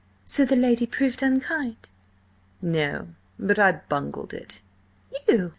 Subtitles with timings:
[0.25, 1.89] So the lady proved unkind?"
[2.59, 3.09] "No.
[3.37, 4.63] But I bungled it."
[5.29, 5.49] "You?